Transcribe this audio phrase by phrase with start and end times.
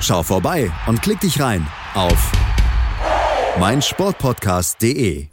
[0.00, 2.32] Schau vorbei und klick dich rein auf
[3.58, 5.28] meinsportpodcast.de.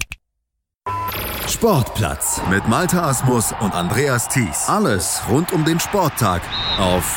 [1.47, 4.67] Sportplatz mit Malta Asmus und Andreas Thies.
[4.67, 6.41] Alles rund um den Sporttag
[6.79, 7.15] auf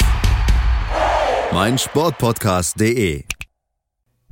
[1.53, 3.25] meinsportpodcast.de.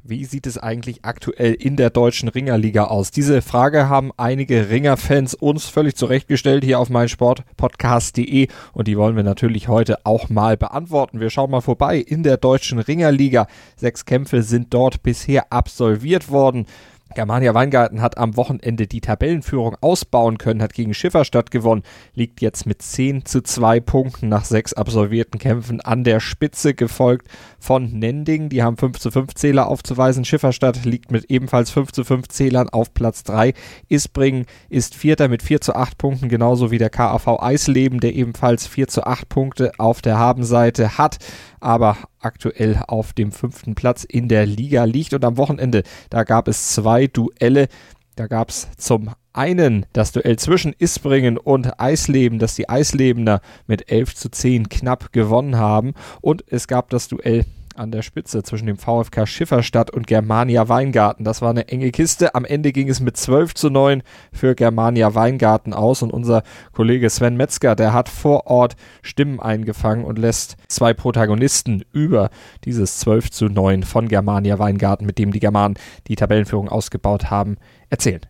[0.04, 3.12] Wie sieht es eigentlich aktuell in der deutschen Ringerliga aus?
[3.12, 9.22] Diese Frage haben einige Ringerfans uns völlig zurechtgestellt hier auf meinsportpodcast.de und die wollen wir
[9.22, 11.20] natürlich heute auch mal beantworten.
[11.20, 13.46] Wir schauen mal vorbei in der deutschen Ringerliga.
[13.76, 16.66] Sechs Kämpfe sind dort bisher absolviert worden.
[17.14, 21.82] Germania Weingarten hat am Wochenende die Tabellenführung ausbauen können, hat gegen Schifferstadt gewonnen,
[22.14, 27.28] liegt jetzt mit 10 zu 2 Punkten nach sechs absolvierten Kämpfen an der Spitze, gefolgt
[27.58, 28.48] von Nending.
[28.48, 30.24] Die haben 5 zu 5 Zähler aufzuweisen.
[30.24, 33.54] Schifferstadt liegt mit ebenfalls 5 zu 5 Zählern auf Platz 3.
[33.88, 38.66] Isbringen ist Vierter mit 4 zu 8 Punkten, genauso wie der KAV Eisleben, der ebenfalls
[38.66, 41.18] 4 zu 8 Punkte auf der Habenseite hat
[41.62, 45.14] aber aktuell auf dem fünften Platz in der Liga liegt.
[45.14, 47.68] Und am Wochenende, da gab es zwei Duelle.
[48.16, 53.90] Da gab es zum einen das Duell zwischen Isbringen und Eisleben, das die Eislebener mit
[53.90, 55.94] 11 zu 10 knapp gewonnen haben.
[56.20, 57.44] Und es gab das Duell
[57.76, 61.24] an der Spitze zwischen dem VfK Schifferstadt und Germania Weingarten.
[61.24, 62.34] Das war eine enge Kiste.
[62.34, 67.08] Am Ende ging es mit 12 zu 9 für Germania Weingarten aus und unser Kollege
[67.10, 72.30] Sven Metzger, der hat vor Ort Stimmen eingefangen und lässt zwei Protagonisten über
[72.64, 75.78] dieses 12 zu 9 von Germania Weingarten, mit dem die Germanen
[76.08, 77.56] die Tabellenführung ausgebaut haben,
[77.90, 78.20] erzählen.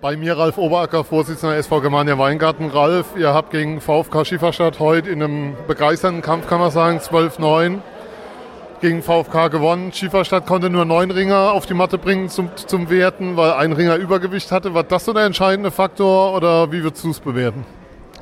[0.00, 2.70] Bei mir Ralf Oberacker, Vorsitzender SV Germania Weingarten.
[2.70, 7.80] Ralf, ihr habt gegen VfK Schifferstadt heute in einem begeisternden Kampf, kann man sagen, 12-9
[8.80, 9.92] gegen VfK gewonnen.
[9.92, 13.96] Schieferstadt konnte nur neun Ringer auf die Matte bringen zum, zum Werten, weil ein Ringer
[13.96, 14.74] Übergewicht hatte.
[14.74, 17.64] War das so der entscheidende Faktor oder wie würdest du es bewerten?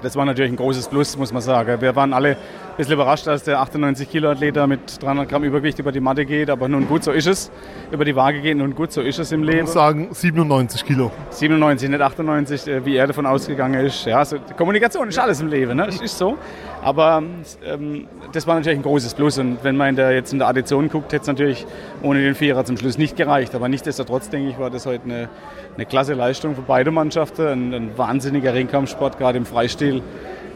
[0.03, 1.81] Das war natürlich ein großes Plus, muss man sagen.
[1.81, 2.37] Wir waren alle
[2.77, 6.27] ein bisschen überrascht, dass der 98 Kilo Athlet mit 300 Gramm Übergewicht über die Matte
[6.27, 7.51] geht, aber nun gut, so ist es.
[7.91, 9.61] Über die Waage geht, nun gut, so ist es im Leben.
[9.61, 11.11] Ich muss sagen, 97 Kilo.
[11.31, 14.05] 97, nicht 98, äh, wie er davon ausgegangen ist.
[14.05, 15.87] Ja, also Kommunikation ist alles im Leben, ne?
[15.87, 16.37] das ist so.
[16.83, 17.23] Aber
[17.65, 20.49] ähm, das war natürlich ein großes Plus und wenn man in der, jetzt in der
[20.49, 21.67] Addition guckt, hätte es natürlich
[22.03, 23.55] ohne den Vierer zum Schluss nicht gereicht.
[23.55, 25.29] Aber nichtsdestotrotz, denke ich, war das heute eine,
[25.77, 27.47] eine klasse Leistung für beide Mannschaften.
[27.47, 30.03] Ein, ein wahnsinniger Ringkampfsport, gerade im Freistil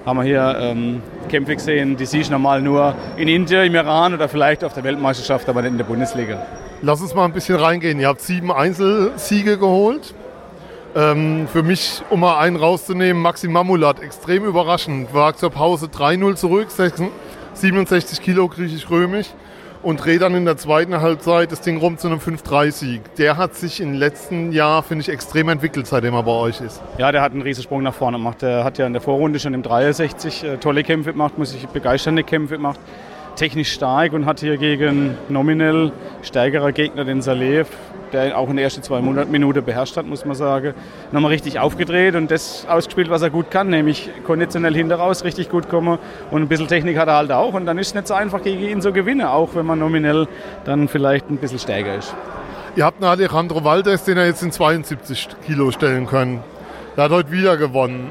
[0.06, 4.14] haben wir hier ähm, Kämpfe gesehen, die siehst du normal nur in Indien, im Iran
[4.14, 6.46] oder vielleicht auf der Weltmeisterschaft, aber nicht in der Bundesliga.
[6.82, 8.00] Lass uns mal ein bisschen reingehen.
[8.00, 10.14] Ihr habt sieben Einzelsiege geholt.
[10.96, 15.12] Ähm, für mich, um mal einen rauszunehmen, Maxi Mamulat, extrem überraschend.
[15.14, 16.68] War zur Pause 3-0 zurück,
[17.52, 19.28] 67 Kilo griechisch-römisch
[19.82, 23.14] und dreht dann in der zweiten Halbzeit das Ding rum zu einem 5-3-Sieg.
[23.16, 26.82] Der hat sich im letzten Jahr, finde ich, extrem entwickelt, seitdem er bei euch ist.
[26.98, 28.42] Ja, der hat einen Riesensprung nach vorne gemacht.
[28.42, 31.66] Der hat ja in der Vorrunde schon im 63 äh, tolle Kämpfe gemacht, muss ich
[31.68, 32.80] begeisternde Kämpfe gemacht.
[33.40, 37.64] Technisch stark und hat hier gegen nominell stärkerer Gegner, den Saleh,
[38.12, 40.74] der auch in den ersten zwei Minuten beherrscht hat, muss man sagen,
[41.10, 45.48] nochmal richtig aufgedreht und das ausgespielt, was er gut kann, nämlich konditionell hinter raus richtig
[45.48, 45.98] gut kommen
[46.30, 48.42] und ein bisschen Technik hat er halt auch und dann ist es nicht so einfach
[48.42, 50.28] gegen ihn zu gewinnen, auch wenn man nominell
[50.66, 52.14] dann vielleicht ein bisschen stärker ist.
[52.76, 56.40] Ihr habt einen Alejandro Valdez, den er jetzt in 72 Kilo stellen können.
[56.94, 58.10] Der hat heute wieder gewonnen.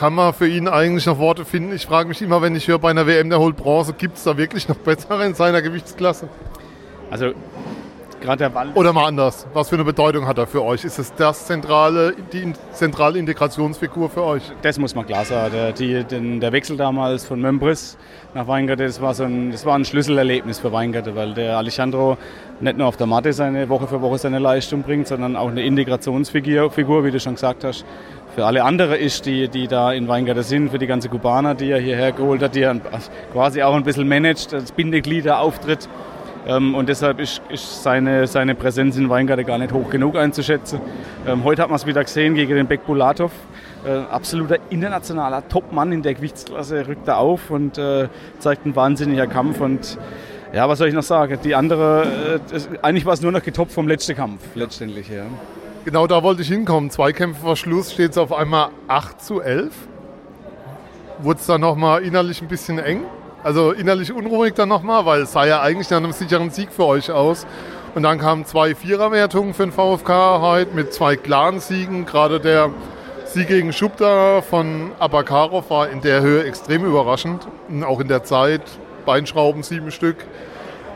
[0.00, 1.74] Kann man für ihn eigentlich noch Worte finden?
[1.74, 4.24] Ich frage mich immer, wenn ich höre, bei einer WM, der holt Bronze, gibt es
[4.24, 6.26] da wirklich noch bessere in seiner Gewichtsklasse?
[7.10, 7.32] Also
[8.22, 8.74] gerade der Wald.
[8.76, 9.46] Oder mal anders.
[9.52, 10.84] Was für eine Bedeutung hat er für euch?
[10.84, 14.42] Ist es das zentrale, die zentrale Integrationsfigur für euch?
[14.62, 15.52] Das muss man klar sagen.
[15.52, 17.98] Der, die, den, der Wechsel damals von Membris
[18.32, 22.16] nach Weingarte, das war, so ein, das war ein Schlüsselerlebnis für Weingarte, weil der Alejandro
[22.60, 25.62] nicht nur auf der Matte seine Woche für Woche seine Leistung bringt, sondern auch eine
[25.62, 27.84] Integrationsfigur, Figur, wie du schon gesagt hast,
[28.34, 31.70] für alle andere ist, die, die da in Weingarte sind, für die ganze Kubaner, die
[31.70, 32.76] er hierher geholt hat, die er
[33.32, 35.88] quasi auch ein bisschen managt, das Bindeglied der Auftritt
[36.46, 40.80] ähm, und deshalb ist, ist, seine, seine Präsenz in Weingarten gar nicht hoch genug einzuschätzen.
[41.26, 43.32] Ähm, heute hat man es wieder gesehen gegen den Beck Bulatov.
[43.84, 49.26] Äh, absoluter internationaler Topmann in der Gewichtsklasse rückt er auf und äh, zeigt einen wahnsinniger
[49.26, 49.60] Kampf.
[49.60, 49.98] Und
[50.52, 51.38] ja, was soll ich noch sagen?
[51.44, 55.08] Die andere, äh, eigentlich war es nur noch getoppt vom letzten Kampf, letztendlich.
[55.08, 55.24] Ja.
[55.82, 56.90] Genau da wollte ich hinkommen.
[56.90, 59.72] Zwei Kämpfe vor Schluss steht es auf einmal 8 zu 11.
[61.20, 63.04] Wurde es da nochmal innerlich ein bisschen eng?
[63.42, 66.84] Also innerlich unruhig dann nochmal, weil es sah ja eigentlich nach einem sicheren Sieg für
[66.84, 67.46] euch aus.
[67.94, 72.04] Und dann kamen zwei Viererwertungen für den VfK heute mit zwei klaren Siegen.
[72.04, 72.68] Gerade der
[73.24, 77.48] Sieg gegen Schubda von Abakarov war in der Höhe extrem überraschend.
[77.70, 78.62] Und auch in der Zeit,
[79.06, 80.16] Beinschrauben sieben Stück.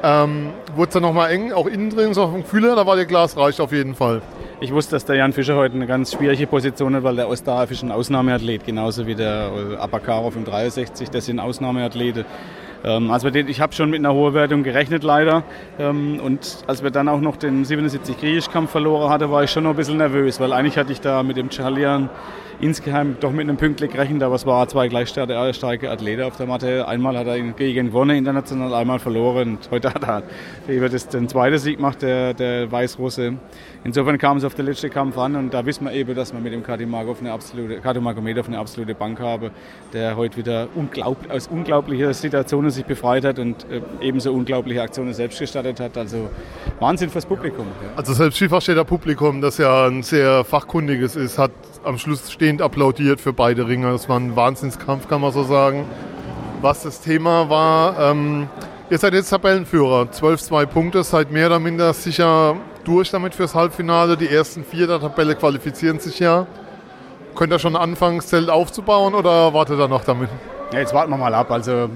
[0.03, 2.97] Ähm, Wurde es dann nochmal eng, auch innen drin, so auf dem Gefühl, da war
[2.97, 4.21] der Glas reicht auf jeden Fall.
[4.64, 7.70] Ich wusste, dass der Jan Fischer heute eine ganz schwierige Position hat, weil der Osterhaff
[7.70, 12.25] ist ein Ausnahmeathlet, genauso wie der Abakarov im 63, das sind Ausnahmeathlete.
[12.82, 15.43] Also ich habe schon mit einer hohen Wertung gerechnet leider.
[15.78, 19.64] Ähm, und als wir dann auch noch den 77 Griechisch-Kampf verloren hatten, war ich schon
[19.64, 22.08] noch ein bisschen nervös, weil eigentlich hatte ich da mit dem Chalian
[22.61, 26.47] insgeheim doch mit einem Pünktlich gerechnet, aber es waren zwei gleich starke Athleten auf der
[26.47, 26.87] Matte.
[26.89, 30.23] Einmal hat er gegen gewonnen international, einmal verloren und heute hat er
[30.69, 33.35] über das, den zweiten Sieg gemacht, der, der Weißrusse.
[33.85, 36.41] Insofern kam es auf den letzten Kampf an und da wissen wir eben, dass wir
[36.41, 39.50] mit dem Kadimakov eine absolute, Kadimakomedov eine absolute Bank haben,
[39.93, 45.12] der heute wieder unglaublich, aus unglaublicher Situationen sich befreit hat und äh, ebenso unglaubliche Aktionen
[45.12, 45.99] selbst gestartet hat.
[45.99, 46.31] Also
[46.81, 47.67] Wahnsinn fürs Publikum.
[47.83, 47.91] Ja.
[47.97, 51.53] Also selbst Schieferstädter Publikum, das ja ein sehr fachkundiges ist, hat
[51.85, 53.93] am Schluss stehend applaudiert für beide Ringer.
[53.93, 55.85] Das war ein Wahnsinnskampf, kann man so sagen.
[56.61, 58.49] Was das Thema war, ähm,
[58.91, 64.17] ihr seid jetzt Tabellenführer, 12-2 Punkte, seid mehr oder minder sicher durch damit fürs Halbfinale.
[64.17, 66.47] Die ersten vier der Tabelle qualifizieren sich ja.
[67.35, 70.31] Könnt ihr schon anfangen, Zelt aufzubauen oder wartet ihr noch damit?
[70.72, 71.50] Ja, jetzt warten wir mal ab.
[71.50, 71.88] Also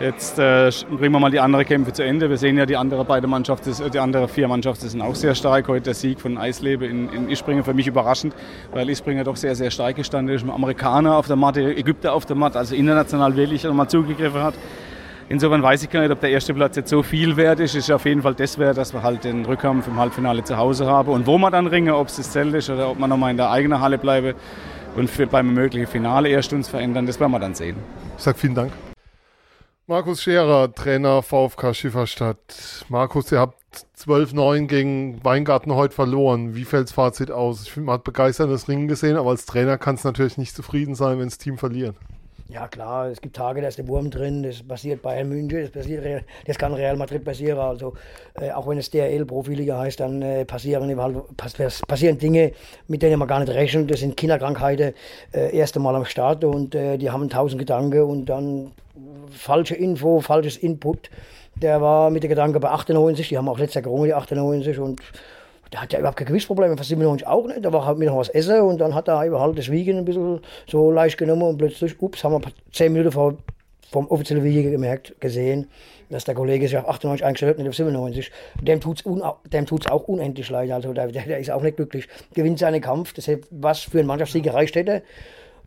[0.00, 2.28] jetzt äh, bringen wir mal die anderen Kämpfe zu Ende.
[2.30, 5.68] Wir sehen ja, die andere beide Mannschaften, die andere vier Mannschaften sind auch sehr stark.
[5.68, 8.34] Heute der Sieg von Eislebe in, in Ispringer für mich überraschend,
[8.72, 10.44] weil Ispringer doch sehr, sehr stark gestanden ist.
[10.48, 14.54] Amerikaner auf der Matte, Ägypter auf der Matte, also international wirklich nochmal zugegriffen hat.
[15.28, 17.74] Insofern weiß ich gar nicht, ob der erste Platz jetzt so viel wert ist.
[17.74, 20.86] Ist auf jeden Fall das wert, dass wir halt den Rückkampf im Halbfinale zu Hause
[20.86, 21.08] haben.
[21.10, 23.38] Und wo man dann ringe, ob es das Zelt ist oder ob man nochmal in
[23.38, 24.34] der eigenen Halle bleibe
[24.96, 27.76] und für, beim möglichen Finale erst uns verändern, das werden wir dann sehen.
[28.16, 28.72] Ich sage vielen Dank.
[29.86, 32.84] Markus Scherer, Trainer VfK Schifferstadt.
[32.88, 33.58] Markus, ihr habt
[33.98, 36.54] 12-9 gegen Weingarten heute verloren.
[36.54, 37.64] Wie fällt das Fazit aus?
[37.64, 40.94] Ich finde, man hat begeisterndes Ringen gesehen, aber als Trainer kann es natürlich nicht zufrieden
[40.94, 41.96] sein, wenn das Team verliert.
[42.48, 45.70] Ja klar, es gibt Tage, da ist der Wurm drin, das passiert Bayern München, das,
[45.70, 47.58] passiert, das kann Real Madrid passieren.
[47.58, 47.94] Also
[48.34, 50.94] äh, auch wenn es DRL-Profiliga heißt, dann äh, passieren,
[51.88, 52.52] passieren Dinge,
[52.86, 53.90] mit denen man gar nicht rechnet.
[53.90, 54.92] Das sind Kinderkrankheiten,
[55.32, 58.72] äh, erste Mal am Start und äh, die haben tausend Gedanken und dann
[59.30, 61.10] falsche Info, falsches Input.
[61.56, 64.78] Der war mit der Gedanke bei 98, die haben auch letztes Jahr gerungen, die 98
[64.78, 65.00] und
[65.74, 67.64] der hat ja überhaupt kein Gewichtsproblem, fast 97 auch nicht.
[67.64, 70.04] Da war halt mir noch was essen und dann hat er halt das Wiegen ein
[70.04, 70.38] bisschen
[70.68, 73.34] so leicht genommen und plötzlich, ups, haben wir zehn Minuten vor,
[73.90, 75.66] vom offiziellen Wiegen gemerkt, gesehen,
[76.10, 78.30] dass der Kollege sich auf 98 eingestellt hat, nicht auf 97.
[78.62, 80.70] Dem tut es dem tut's auch unendlich leid.
[80.70, 82.06] Also der, der, ist auch nicht glücklich.
[82.34, 85.02] Gewinnt seinen Kampf, das hätte was für einen Mannschaftssieg gereicht hätte.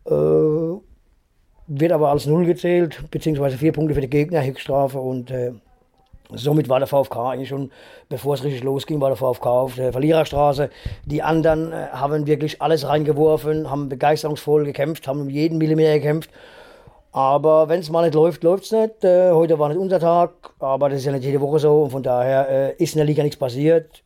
[0.06, 0.10] Äh,
[1.70, 5.52] wird aber als Null gezählt, beziehungsweise vier Punkte für die Gegner, Heckstrafe und äh,
[6.34, 7.70] Somit war der VfK eigentlich schon,
[8.08, 10.68] bevor es richtig losging, war der VfK auf der Verliererstraße.
[11.06, 16.30] Die anderen äh, haben wirklich alles reingeworfen, haben begeisterungsvoll gekämpft, haben um jeden Millimeter gekämpft.
[17.12, 19.04] Aber wenn es mal nicht läuft, läuft es nicht.
[19.04, 21.84] Äh, heute war nicht unser Tag, aber das ist ja nicht jede Woche so.
[21.84, 24.02] Und von daher äh, ist in der Liga nichts passiert.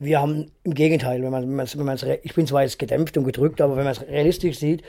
[0.00, 3.22] Wir haben im Gegenteil, wenn man, wenn man's, wenn ich bin zwar jetzt gedämpft und
[3.22, 4.82] gedrückt, aber wenn man es realistisch sieht,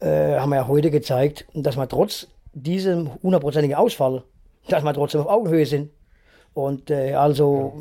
[0.00, 4.24] äh, haben wir ja heute gezeigt, dass man trotz diesem hundertprozentigen Ausfall
[4.68, 5.90] dass wir trotzdem auf Augenhöhe sind.
[6.54, 7.72] Und äh, also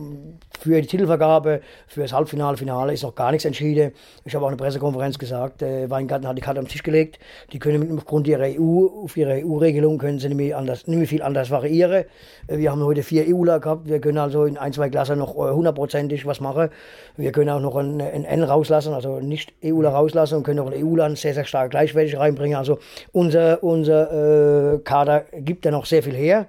[0.59, 3.91] für die Titelvergabe, für das Halbfinale, Finale ist noch gar nichts entschieden.
[4.25, 7.19] Ich habe auch in der Pressekonferenz gesagt, äh, Weingarten hat die Karte am Tisch gelegt.
[7.51, 11.07] Die können aufgrund ihrer EU, auf ihre EU-Regelung können sie nicht mehr, anders, nicht mehr
[11.07, 12.05] viel anders variieren.
[12.47, 13.87] Äh, wir haben heute vier EUler gehabt.
[13.87, 16.69] Wir können also in ein, zwei Klassen noch äh, hundertprozentig was machen.
[17.15, 20.71] Wir können auch noch ein, ein N rauslassen, also nicht EUler rauslassen und können auch
[20.71, 22.57] ein EUler sehr, sehr stark gleichwertig reinbringen.
[22.57, 22.79] Also
[23.11, 26.47] unser, unser äh, Kader gibt ja noch sehr viel her.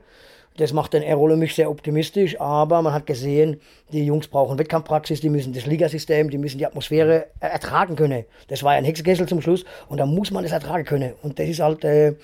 [0.56, 5.20] Das macht den Errol mich sehr optimistisch, aber man hat gesehen, die Jungs brauchen Wettkampfpraxis,
[5.20, 8.25] die müssen das Ligasystem, die müssen die Atmosphäre ertragen können.
[8.46, 11.14] Das war ein Hexenkessel zum Schluss und da muss man das ertragen können.
[11.23, 12.14] Und das ist halt äh,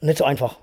[0.00, 0.58] nicht so einfach.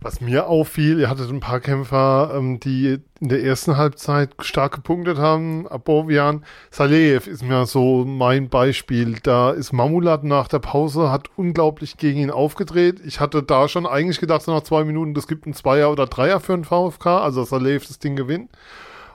[0.00, 4.76] Was mir auffiel, ihr hattet ein paar Kämpfer, ähm, die in der ersten Halbzeit stark
[4.76, 5.66] gepunktet haben.
[5.66, 9.18] Abovian, Saleev ist mir so mein Beispiel.
[9.20, 13.00] Da ist Mamulat nach der Pause, hat unglaublich gegen ihn aufgedreht.
[13.04, 16.06] Ich hatte da schon eigentlich gedacht, so nach zwei Minuten, das gibt ein Zweier oder
[16.06, 18.52] Dreier für einen VfK, also Saleev das Ding gewinnt.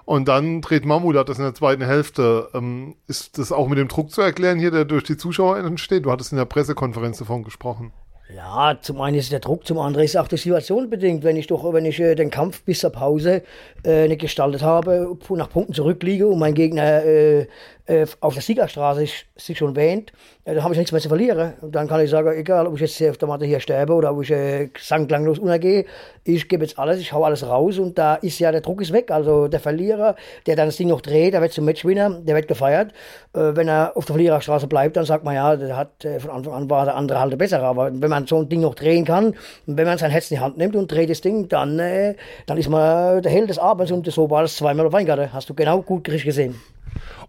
[0.03, 2.49] Und dann dreht Mamulat das in der zweiten Hälfte.
[2.53, 6.05] Ähm, ist das auch mit dem Druck zu erklären hier, der durch die Zuschauer entsteht?
[6.05, 7.93] Du hattest in der Pressekonferenz davon gesprochen.
[8.35, 11.23] Ja, zum einen ist der Druck, zum anderen ist auch die Situation bedingt.
[11.23, 13.43] Wenn ich doch, wenn ich äh, den Kampf bis zur Pause
[13.85, 17.47] äh, nicht gestaltet habe, nach Punkten zurückliege und mein Gegner äh,
[17.85, 20.13] äh, auf der Siegerstraße sich schon wähnt,
[20.45, 21.53] äh, dann habe ich nichts mehr zu verlieren.
[21.61, 24.11] Und dann kann ich sagen, egal, ob ich jetzt auf der Matte hier sterbe oder
[24.11, 25.85] ob ich äh, sanklanglos untergehe,
[26.23, 28.93] ich gebe jetzt alles, ich hau alles raus und da ist ja, der Druck ist
[28.93, 29.11] weg.
[29.11, 32.47] Also der Verlierer, der dann das Ding noch dreht, der wird zum Matchwinner, der wird
[32.47, 32.93] gefeiert.
[33.33, 36.31] Äh, wenn er auf der Verliererstraße bleibt, dann sagt man ja, der hat äh, von
[36.31, 37.63] Anfang an war der andere halt der bessere.
[37.63, 39.35] Aber wenn man so ein Ding noch drehen kann,
[39.65, 42.57] wenn man sein Herz in die Hand nimmt und dreht das Ding, dann, äh, dann
[42.57, 45.33] ist man der Held des Abends und so war das zweimal auf Weingarten.
[45.33, 46.55] Hast du genau gut gesehen.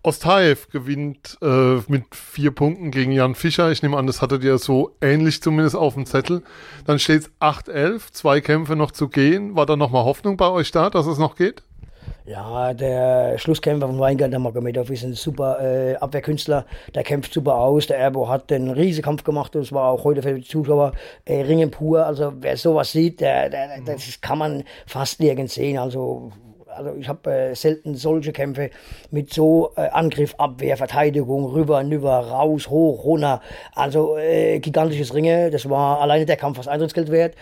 [0.03, 3.71] Ostaev gewinnt äh, mit vier Punkten gegen Jan Fischer.
[3.71, 6.43] Ich nehme an, das hattet ihr so ähnlich zumindest auf dem Zettel.
[6.87, 9.57] Dann steht es 8-11, zwei Kämpfe noch zu gehen.
[9.57, 11.63] War da nochmal Hoffnung bei euch da, dass es noch geht?
[12.27, 16.65] Ja, der Schlusskämpfer von Weingart, der Magomedov, ist ein super äh, Abwehrkünstler.
[16.95, 17.87] Der kämpft super aus.
[17.87, 19.55] Der Erbo hat einen riesen Kampf gemacht.
[19.55, 20.93] Das war auch heute für die Zuschauer
[21.27, 22.07] äh, Ringen pur.
[22.07, 25.77] Also wer sowas sieht, der, der, das kann man fast nirgends sehen.
[25.77, 26.33] Also
[26.77, 28.71] also ich habe äh, selten solche Kämpfe
[29.11, 33.41] mit so äh, Angriff, Abwehr, Verteidigung, rüber, nüber, raus, hoch, runter.
[33.75, 35.51] Also äh, gigantisches Ringe.
[35.51, 37.35] Das war alleine der Kampf fast Eintrittsgeld wert.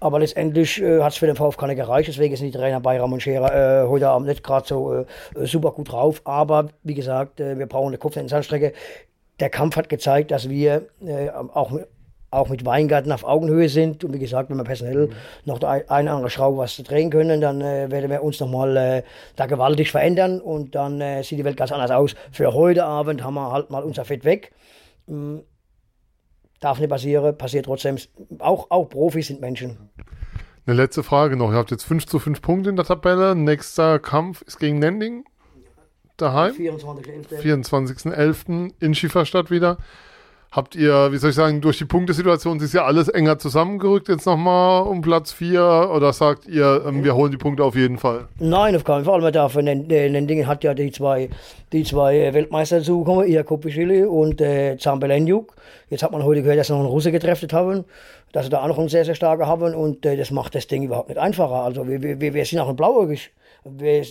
[0.00, 2.08] Aber letztendlich äh, hat es für den VfK nicht gereicht.
[2.08, 5.04] Deswegen sind die Trainer Bayram und Scherer äh, heute Abend nicht gerade so äh,
[5.46, 6.22] super gut drauf.
[6.24, 8.72] Aber wie gesagt, äh, wir brauchen eine Kopf in Sandstrecke.
[9.40, 11.72] Der Kampf hat gezeigt, dass wir äh, auch
[12.30, 14.04] auch mit Weingarten auf Augenhöhe sind.
[14.04, 15.12] Und wie gesagt, wenn wir personell mhm.
[15.44, 19.02] noch eine andere Schraube was drehen können, dann äh, werden wir uns nochmal äh,
[19.36, 22.14] da gewaltig verändern und dann äh, sieht die Welt ganz anders aus.
[22.30, 24.52] Für heute Abend haben wir halt mal unser Fett weg.
[25.08, 25.42] Ähm,
[26.60, 27.96] darf nicht passieren, passiert trotzdem.
[28.38, 29.90] Auch, auch Profis sind Menschen.
[30.66, 31.50] Eine letzte Frage noch.
[31.50, 33.34] Ihr habt jetzt 5 zu 5 Punkte in der Tabelle.
[33.34, 35.24] Nächster Kampf ist gegen Nending.
[36.16, 36.54] Daheim.
[36.54, 37.38] 24.11.
[37.38, 39.78] 24 in Schieferstadt wieder.
[40.52, 44.26] Habt ihr, wie soll ich sagen, durch die Punktesituation ist ja alles enger zusammengerückt jetzt
[44.26, 48.26] nochmal um Platz 4 oder sagt ihr, ähm, wir holen die Punkte auf jeden Fall?
[48.40, 49.20] Nein, auf keinen Fall.
[49.20, 51.30] Man darf in den, den Dingen hat ja die zwei,
[51.72, 55.54] die zwei Weltmeister zugekommen, Iakob Bischili und äh, Zambelenjuk.
[55.88, 57.84] Jetzt hat man heute gehört, dass sie noch einen Russe getreffet haben,
[58.32, 60.66] dass sie da auch noch einen sehr, sehr starken haben und äh, das macht das
[60.66, 61.62] Ding überhaupt nicht einfacher.
[61.62, 63.30] Also wir, wir, wir sind auch ein blauäugig.
[63.62, 64.04] Wir,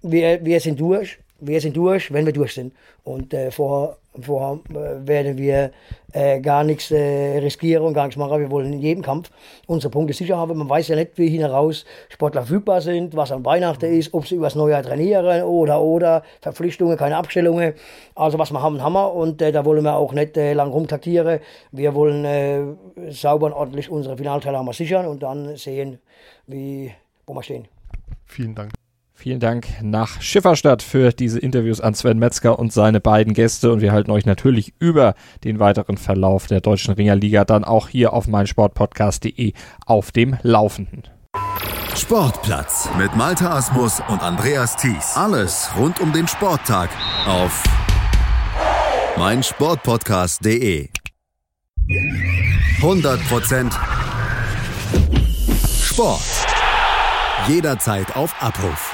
[0.00, 2.72] wir, wir sind durch wir sind durch, wenn wir durch sind.
[3.02, 5.72] Und äh, vorher, vorher äh, werden wir
[6.12, 8.40] äh, gar nichts äh, riskieren und gar nichts machen.
[8.40, 9.30] Wir wollen in jedem Kampf
[9.66, 10.56] unsere Punkte sicher haben.
[10.56, 14.36] Man weiß ja nicht, wie hinaus Sportler verfügbar sind, was an Weihnachten ist, ob sie
[14.36, 17.74] übers Neujahr trainieren oder, oder Verpflichtungen, keine Abstellungen.
[18.14, 19.12] Also was wir haben, haben wir.
[19.12, 21.40] Und äh, da wollen wir auch nicht äh, lang rumtaktieren.
[21.72, 22.62] Wir wollen äh,
[23.10, 25.98] sauber und ordentlich unsere Finalteilnahme sichern und dann sehen,
[26.46, 26.92] wie,
[27.26, 27.66] wo wir stehen.
[28.26, 28.83] Vielen Dank.
[29.16, 33.80] Vielen Dank nach Schifferstadt für diese Interviews an Sven Metzger und seine beiden Gäste und
[33.80, 38.26] wir halten euch natürlich über den weiteren Verlauf der deutschen Ringerliga dann auch hier auf
[38.26, 39.52] meinsportpodcast.de
[39.86, 41.04] auf dem Laufenden.
[41.94, 45.16] Sportplatz mit Malta Asmus und Andreas Thies.
[45.16, 46.90] Alles rund um den Sporttag
[47.26, 47.62] auf
[49.16, 50.88] meinsportpodcast.de.
[52.80, 53.72] 100%
[55.82, 56.20] Sport.
[57.46, 58.93] Jederzeit auf Abruf